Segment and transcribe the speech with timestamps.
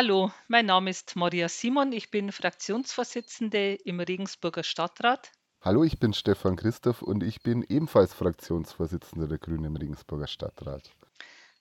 [0.00, 1.90] Hallo, mein Name ist Maria Simon.
[1.90, 5.32] Ich bin Fraktionsvorsitzende im Regensburger Stadtrat.
[5.60, 10.92] Hallo, ich bin Stefan Christoph und ich bin ebenfalls Fraktionsvorsitzender der Grünen im Regensburger Stadtrat.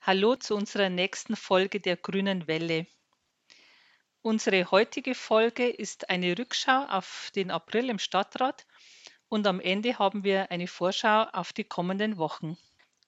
[0.02, 2.86] Hallo zu unserer nächsten Folge der Grünen Welle.
[4.22, 8.68] Unsere heutige Folge ist eine Rückschau auf den April im Stadtrat
[9.30, 12.56] und am Ende haben wir eine Vorschau auf die kommenden Wochen.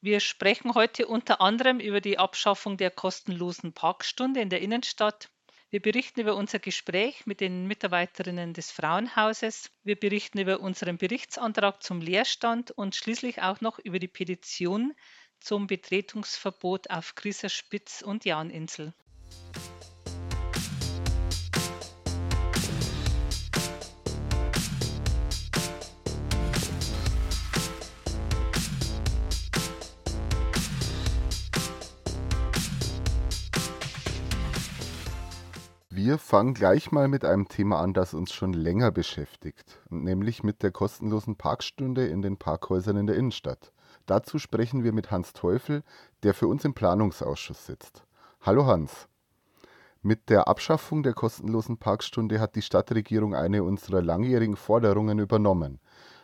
[0.02, 5.30] Wir sprechen heute unter anderem über die Abschaffung der kostenlosen Parkstunde in der Innenstadt.
[5.72, 9.70] Wir berichten über unser Gespräch mit den Mitarbeiterinnen des Frauenhauses.
[9.84, 14.94] Wir berichten über unseren Berichtsantrag zum Leerstand und schließlich auch noch über die Petition
[15.42, 18.94] zum Betretungsverbot auf Grieser Spitz und Jahninsel.
[36.10, 40.64] Wir fangen gleich mal mit einem Thema an, das uns schon länger beschäftigt, nämlich mit
[40.64, 43.72] der kostenlosen Parkstunde in den Parkhäusern in der Innenstadt.
[44.08, 45.84] Dazu sprechen wir mit Hans Teufel,
[46.24, 48.06] der für uns im Planungsausschuss sitzt.
[48.42, 49.08] Hallo Hans.
[50.02, 55.80] Mit der Abschaffung der kostenlosen Parkstunde hat die Stadtregierung eine unserer langjährigen Forderungen übernommen.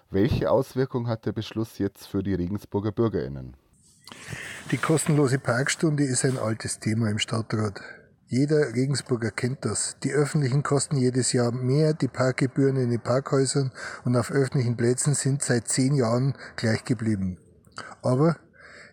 [0.10, 3.56] Welche Auswirkung hat der Beschluss jetzt für die Regensburger Bürgerinnen?
[4.72, 7.80] Die kostenlose Parkstunde ist ein altes Thema im Stadtrat.
[8.28, 9.98] Jeder Regensburger kennt das.
[10.04, 13.72] Die öffentlichen kosten jedes Jahr mehr, die Parkgebühren in den Parkhäusern
[14.04, 17.38] und auf öffentlichen Plätzen sind seit zehn Jahren gleich geblieben.
[18.02, 18.38] Aber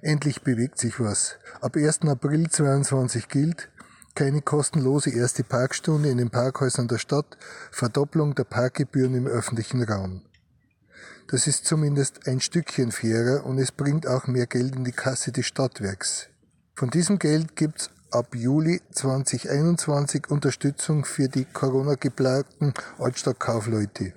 [0.02, 1.36] endlich bewegt sich was.
[1.62, 2.02] Ab 1.
[2.02, 3.70] April 2022 gilt,
[4.14, 7.38] keine kostenlose erste Parkstunde in den Parkhäusern der Stadt,
[7.70, 10.22] Verdopplung der Parkgebühren im öffentlichen Raum.
[11.28, 15.32] Das ist zumindest ein Stückchen fairer und es bringt auch mehr Geld in die Kasse
[15.32, 16.28] des Stadtwerks.
[16.74, 24.12] Von diesem Geld gibt's ab Juli 2021 Unterstützung für die Corona-geplagten Altstadtkaufleute.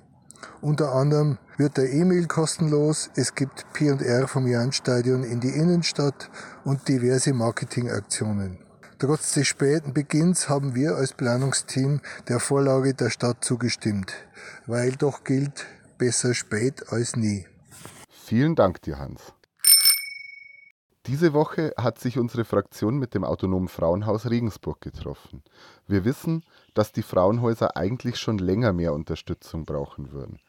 [0.60, 6.30] Unter anderem wird der E-Mail kostenlos, es gibt P&R vom Jahnstadion in die Innenstadt
[6.64, 8.58] und diverse Marketingaktionen.
[8.98, 14.14] Trotz des späten Beginns haben wir als Planungsteam der Vorlage der Stadt zugestimmt,
[14.66, 15.66] weil doch gilt,
[15.98, 17.46] besser spät als nie.
[18.08, 19.35] Vielen Dank dir, Hans.
[21.06, 25.44] Diese Woche hat sich unsere Fraktion mit dem Autonomen Frauenhaus Regensburg getroffen.
[25.86, 26.42] Wir wissen,
[26.74, 30.40] dass die Frauenhäuser eigentlich schon länger mehr Unterstützung brauchen würden.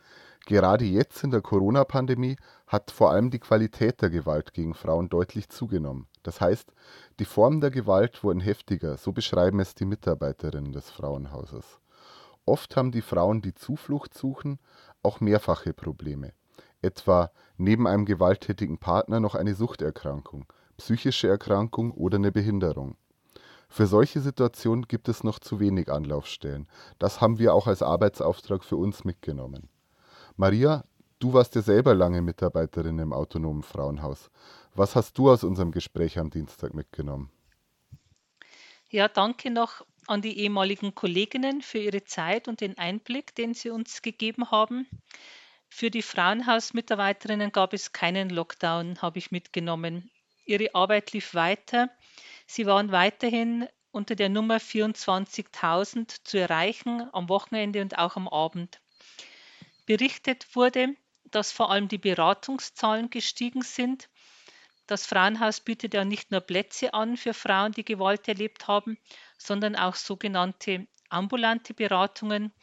[0.47, 5.49] Gerade jetzt in der Corona-Pandemie hat vor allem die Qualität der Gewalt gegen Frauen deutlich
[5.49, 6.07] zugenommen.
[6.23, 6.73] Das heißt,
[7.19, 11.79] die Formen der Gewalt wurden heftiger, so beschreiben es die Mitarbeiterinnen des Frauenhauses.
[12.45, 14.57] Oft haben die Frauen, die Zuflucht suchen,
[15.03, 16.33] auch mehrfache Probleme
[16.81, 20.45] etwa neben einem gewalttätigen Partner noch eine Suchterkrankung,
[20.77, 22.95] psychische Erkrankung oder eine Behinderung.
[23.69, 26.67] Für solche Situationen gibt es noch zu wenig Anlaufstellen.
[26.99, 29.69] Das haben wir auch als Arbeitsauftrag für uns mitgenommen.
[30.35, 30.85] Maria,
[31.19, 34.29] du warst ja selber lange Mitarbeiterin im autonomen Frauenhaus.
[34.73, 37.29] Was hast du aus unserem Gespräch am Dienstag mitgenommen?
[38.89, 43.69] Ja, danke noch an die ehemaligen Kolleginnen für ihre Zeit und den Einblick, den sie
[43.69, 44.87] uns gegeben haben.
[45.69, 50.09] Für die Frauenhausmitarbeiterinnen gab es keinen Lockdown, habe ich mitgenommen.
[50.45, 51.89] Ihre Arbeit lief weiter.
[52.45, 58.79] Sie waren weiterhin unter der Nummer 24.000 zu erreichen, am Wochenende und auch am Abend.
[59.85, 60.95] Berichtet wurde,
[61.25, 64.09] dass vor allem die Beratungszahlen gestiegen sind.
[64.85, 68.97] Das Frauenhaus bietet ja nicht nur Plätze an für Frauen, die Gewalt erlebt haben,
[69.37, 72.53] sondern auch sogenannte ambulante Beratungen,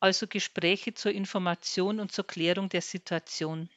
[0.00, 3.68] also Gespräche zur Information und zur Klärung der Situation.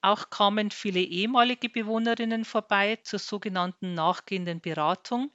[0.00, 5.30] Auch kamen viele ehemalige Bewohnerinnen vorbei zur sogenannten nachgehenden Beratung.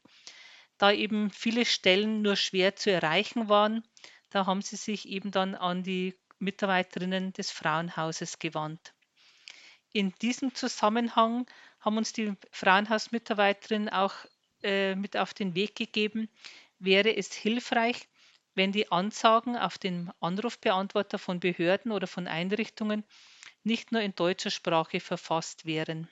[0.77, 3.83] Da eben viele Stellen nur schwer zu erreichen waren,
[4.29, 8.93] da haben sie sich eben dann an die Mitarbeiterinnen des Frauenhauses gewandt.
[9.93, 11.47] In diesem Zusammenhang
[11.79, 14.13] haben uns die Frauenhausmitarbeiterinnen auch
[14.61, 16.29] äh, mit auf den Weg gegeben,
[16.77, 18.07] wäre es hilfreich,
[18.57, 23.03] wenn die Ansagen auf den Anrufbeantworter von Behörden oder von Einrichtungen
[23.63, 26.09] nicht nur in deutscher Sprache verfasst wären.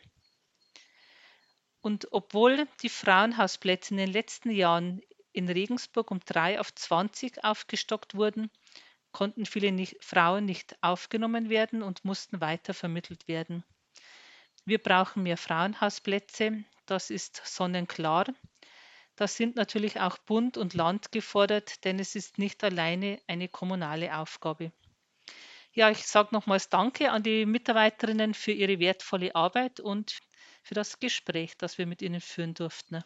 [1.81, 5.01] Und obwohl die Frauenhausplätze in den letzten Jahren
[5.33, 8.51] in Regensburg um drei auf 20 aufgestockt wurden,
[9.11, 13.63] konnten viele nicht, Frauen nicht aufgenommen werden und mussten weiter vermittelt werden.
[14.65, 18.25] Wir brauchen mehr Frauenhausplätze, das ist sonnenklar.
[19.15, 24.17] Da sind natürlich auch Bund und Land gefordert, denn es ist nicht alleine eine kommunale
[24.17, 24.71] Aufgabe.
[25.71, 30.19] Ja, ich sage nochmals Danke an die Mitarbeiterinnen für ihre wertvolle Arbeit und
[30.63, 33.03] für das Gespräch, das wir mit ihnen führen durften.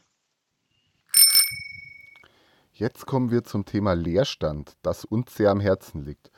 [2.73, 6.31] Jetzt kommen wir zum Thema Leerstand, das uns sehr am Herzen liegt.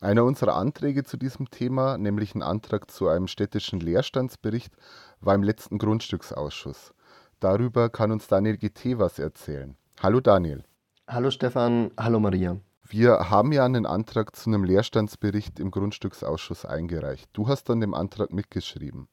[0.00, 4.74] Einer unserer Anträge zu diesem Thema, nämlich ein Antrag zu einem städtischen Leerstandsbericht,
[5.20, 6.94] war im letzten Grundstücksausschuss.
[7.40, 9.76] Darüber kann uns Daniel GT was erzählen.
[10.02, 10.64] Hallo Daniel.
[11.06, 12.58] Hallo Stefan, hallo Maria.
[12.86, 17.30] Wir haben ja einen Antrag zu einem Leerstandsbericht im Grundstücksausschuss eingereicht.
[17.32, 19.08] Du hast an dem Antrag mitgeschrieben.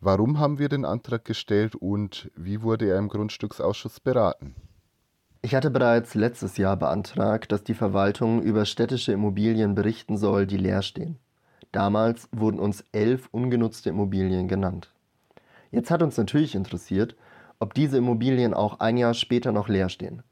[0.00, 4.54] Warum haben wir den Antrag gestellt und wie wurde er im Grundstücksausschuss beraten?
[5.42, 10.58] Ich hatte bereits letztes Jahr beantragt, dass die Verwaltung über städtische Immobilien berichten soll, die
[10.58, 11.18] leer stehen.
[11.72, 14.92] Damals wurden uns elf ungenutzte Immobilien genannt.
[15.70, 17.16] Jetzt hat uns natürlich interessiert,
[17.60, 20.22] ob diese Immobilien auch ein Jahr später noch leer stehen.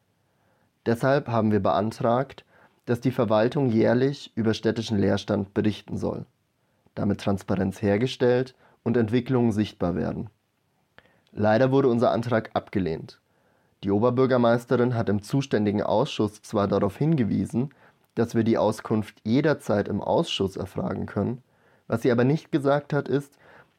[0.87, 2.45] Deshalb haben wir beantragt,
[2.87, 6.25] dass die Verwaltung jährlich über städtischen Leerstand berichten soll,
[6.95, 10.31] damit Transparenz hergestellt und Entwicklungen sichtbar werden.
[11.33, 13.21] Leider wurde unser Antrag abgelehnt.
[13.85, 17.75] Die Oberbürgermeisterin hat im zuständigen Ausschuss zwar darauf hingewiesen,
[18.15, 21.43] dass wir die Auskunft jederzeit im Ausschuss erfragen können,
[21.87, 23.39] was sie aber nicht gesagt hat, ist,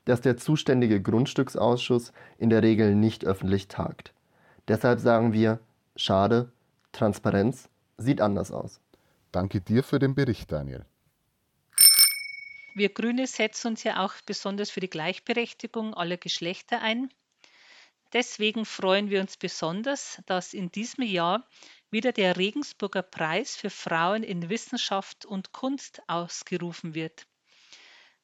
[0.10, 4.12] dass der zuständige Grundstücksausschuss in der Regel nicht öffentlich tagt.
[4.68, 5.60] Deshalb sagen wir,
[5.96, 6.52] schade,
[6.92, 8.82] Transparenz sieht anders aus.
[9.32, 10.84] Danke dir für den Bericht, Daniel.
[12.74, 17.10] Wir Grüne setzen uns ja auch besonders für die Gleichberechtigung aller Geschlechter ein.
[18.12, 21.48] Deswegen freuen wir uns besonders, dass in diesem Jahr
[21.92, 27.28] wieder der Regensburger Preis für Frauen in Wissenschaft und Kunst ausgerufen wird.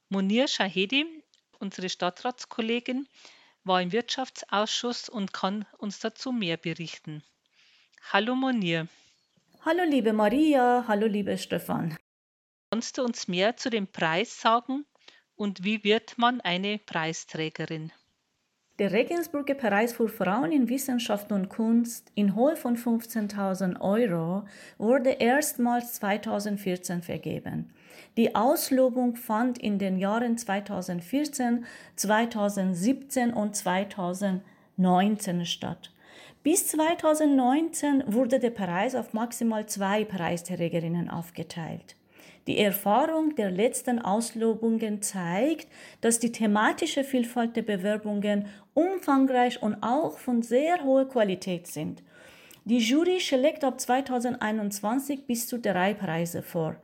[0.10, 1.06] Munir Shahedi,
[1.66, 3.08] unsere Stadtratskollegin,
[3.64, 7.24] war im Wirtschaftsausschuss und kann uns dazu mehr berichten.
[8.14, 8.88] Hallo Munir.
[9.66, 11.98] Hallo liebe Maria, hallo liebe Stefan.
[12.70, 14.86] Kannst du uns mehr zu dem Preis sagen
[15.36, 17.92] und wie wird man eine Preisträgerin?
[18.78, 24.46] Der Regensburger Preis für Frauen in Wissenschaft und Kunst in Höhe von 15.000 Euro
[24.78, 27.74] wurde erstmals 2014 vergeben.
[28.18, 31.66] Die Auslobung fand in den Jahren 2014,
[31.96, 35.92] 2017 und 2019 statt.
[36.44, 41.96] Bis 2019 wurde der Preis auf maximal zwei Preisträgerinnen aufgeteilt.
[42.48, 45.68] Die Erfahrung der letzten Auslobungen zeigt,
[46.02, 48.46] dass die thematische Vielfalt der Bewerbungen
[48.76, 52.04] umfangreich und auch von sehr hoher Qualität sind.
[52.68, 56.76] Die Jury schlägt ab 2021 bis zu drei Preise vor.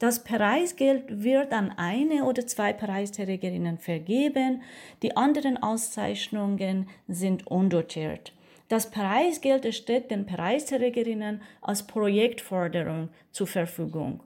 [0.00, 4.62] Das Preisgeld wird an eine oder zwei Preisträgerinnen vergeben.
[5.00, 8.32] Die anderen Auszeichnungen sind undotiert.
[8.66, 14.20] Das Preisgeld steht den Preisträgerinnen als Projektförderung zur Verfügung.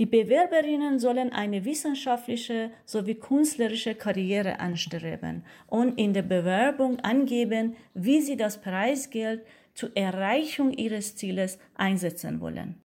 [0.00, 8.20] Die Bewerberinnen sollen eine wissenschaftliche sowie künstlerische Karriere anstreben und in der Bewerbung angeben, wie
[8.20, 9.42] sie das Preisgeld
[9.74, 12.82] zur Erreichung ihres Zieles einsetzen wollen.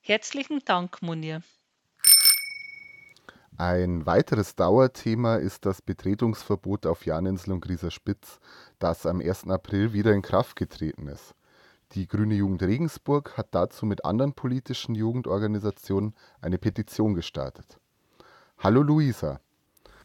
[0.00, 1.42] Herzlichen Dank, Munir.
[3.56, 8.38] Ein weiteres Dauerthema ist das Betretungsverbot auf Janinsel und Grieser Spitz,
[8.78, 9.48] das am 1.
[9.48, 11.34] April wieder in Kraft getreten ist.
[11.92, 17.80] Die Grüne Jugend Regensburg hat dazu mit anderen politischen Jugendorganisationen eine Petition gestartet.
[18.58, 19.40] Hallo Luisa.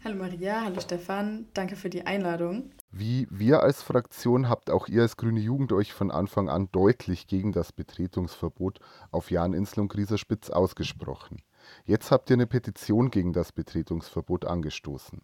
[0.06, 2.72] Hallo Maria, hallo Stefan, danke für die Einladung.
[2.92, 7.26] Wie wir als Fraktion habt auch ihr als Grüne Jugend euch von Anfang an deutlich
[7.26, 11.42] gegen das Betretungsverbot auf Jahninsel und Grieserspitz ausgesprochen.
[11.86, 15.22] Jetzt habt ihr eine Petition gegen das Betretungsverbot angestoßen.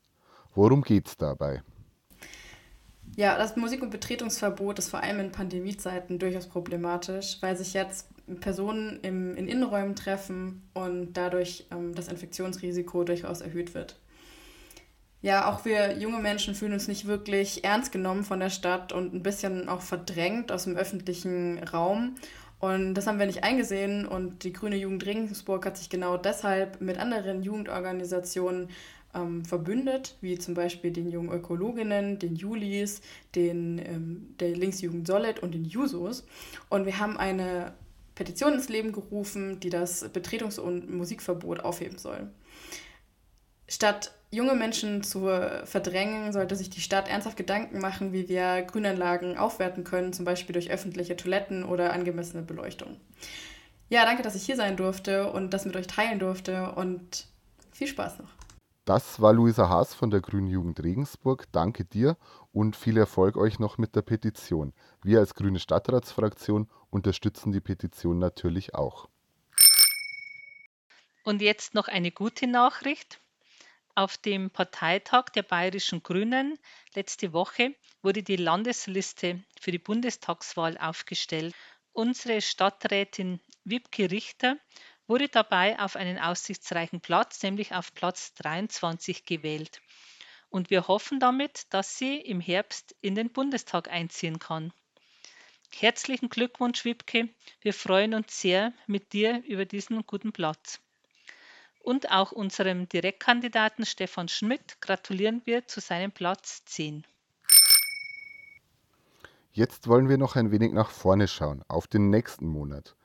[0.55, 1.61] Worum geht's dabei?
[3.17, 8.07] Ja, das Musik- und Betretungsverbot ist vor allem in Pandemiezeiten durchaus problematisch, weil sich jetzt
[8.39, 13.99] Personen im, in Innenräumen treffen und dadurch ähm, das Infektionsrisiko durchaus erhöht wird.
[15.21, 19.13] Ja, auch wir junge Menschen fühlen uns nicht wirklich ernst genommen von der Stadt und
[19.13, 22.15] ein bisschen auch verdrängt aus dem öffentlichen Raum.
[22.59, 26.81] Und das haben wir nicht eingesehen und die Grüne Jugend Regensburg hat sich genau deshalb
[26.81, 28.69] mit anderen Jugendorganisationen
[29.13, 33.01] ähm, verbündet, wie zum Beispiel den jungen Ökologinnen, den Julis,
[33.35, 36.25] den, ähm, der Linksjugend Solid und den Jusos.
[36.69, 37.73] Und wir haben eine
[38.15, 42.29] Petition ins Leben gerufen, die das Betretungs- und Musikverbot aufheben soll.
[43.67, 45.29] Statt junge Menschen zu
[45.65, 50.53] verdrängen, sollte sich die Stadt ernsthaft Gedanken machen, wie wir Grünanlagen aufwerten können, zum Beispiel
[50.53, 52.97] durch öffentliche Toiletten oder angemessene Beleuchtung.
[53.89, 57.25] Ja, danke, dass ich hier sein durfte und das mit euch teilen durfte und
[57.71, 58.29] viel Spaß noch.
[58.85, 61.45] Das war Luisa Haas von der Grünen Jugend Regensburg.
[61.51, 62.17] Danke dir
[62.51, 64.73] und viel Erfolg euch noch mit der Petition.
[65.03, 69.07] Wir als Grüne Stadtratsfraktion unterstützen die Petition natürlich auch.
[71.23, 73.19] Und jetzt noch eine gute Nachricht.
[73.99, 76.57] Auf dem Parteitag der Bayerischen Grünen
[76.95, 81.53] letzte Woche wurde die Landesliste für die Bundestagswahl aufgestellt.
[81.91, 84.55] Unsere Stadträtin Wibke Richter
[85.05, 89.81] wurde dabei auf einen aussichtsreichen Platz, nämlich auf Platz 23 gewählt.
[90.47, 94.71] Und wir hoffen damit, dass sie im Herbst in den Bundestag einziehen kann.
[95.75, 97.27] Herzlichen Glückwunsch, Wibke.
[97.59, 100.79] Wir freuen uns sehr mit dir über diesen guten Platz.
[101.79, 107.05] Und auch unserem Direktkandidaten Stefan Schmidt gratulieren wir zu seinem Platz 10.
[109.51, 112.95] Jetzt wollen wir noch ein wenig nach vorne schauen, auf den nächsten Monat.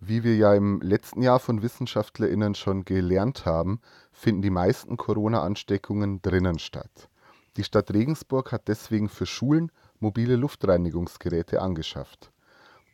[0.00, 3.80] Wie wir ja im letzten Jahr von WissenschaftlerInnen schon gelernt haben,
[4.12, 7.08] finden die meisten Corona-Ansteckungen drinnen statt.
[7.56, 12.30] Die Stadt Regensburg hat deswegen für Schulen mobile Luftreinigungsgeräte angeschafft.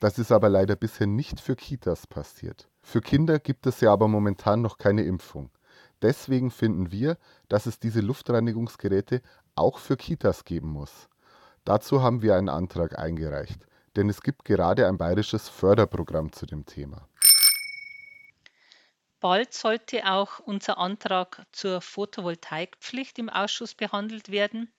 [0.03, 2.69] Das ist aber leider bisher nicht für Kitas passiert.
[2.83, 5.51] Für Kinder gibt es ja aber momentan noch keine Impfung.
[6.03, 7.17] Deswegen finden wir,
[7.49, 9.23] dass es diese Luftreinigungsgeräte
[9.55, 11.09] auch für Kitas geben muss.
[11.65, 13.65] Dazu haben wir einen Antrag eingereicht
[13.97, 17.09] denn es gibt gerade ein bayerisches Förderprogramm zu dem Thema.
[19.21, 24.73] Bald sollte auch unser Antrag zur Photovoltaikpflicht im Ausschuss behandelt werden.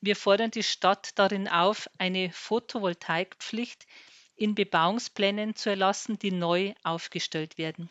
[0.00, 3.86] Wir fordern die Stadt darin auf, eine Photovoltaikpflicht
[4.34, 7.90] in Bebauungsplänen zu erlassen, die neu aufgestellt werden.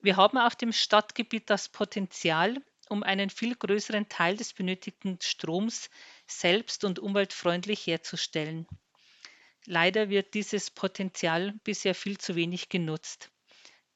[0.00, 2.56] Wir haben auf dem Stadtgebiet das Potenzial,
[2.88, 5.90] um einen viel größeren Teil des benötigten Stroms
[6.26, 8.66] selbst und umweltfreundlich herzustellen.
[9.66, 13.30] Leider wird dieses Potenzial bisher viel zu wenig genutzt.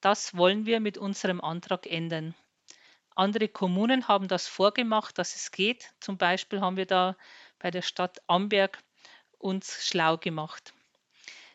[0.00, 2.34] Das wollen wir mit unserem Antrag ändern.
[3.16, 5.94] Andere Kommunen haben das vorgemacht, dass es geht.
[6.00, 7.16] Zum Beispiel haben wir da
[7.58, 8.78] bei der Stadt Amberg
[9.38, 10.74] uns schlau gemacht.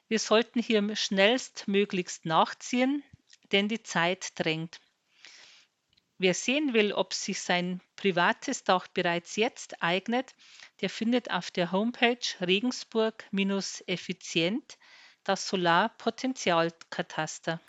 [0.08, 3.04] Wir sollten hier schnellstmöglichst nachziehen,
[3.52, 4.80] denn die Zeit drängt.
[6.18, 10.34] Wer sehen will, ob sich sein privates Dach bereits jetzt eignet,
[10.82, 14.80] der findet auf der Homepage Regensburg-effizient
[15.24, 17.60] das Solarpotenzialkataster.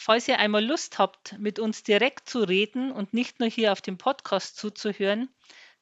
[0.00, 3.80] Falls ihr einmal Lust habt, mit uns direkt zu reden und nicht nur hier auf
[3.80, 5.28] dem Podcast zuzuhören,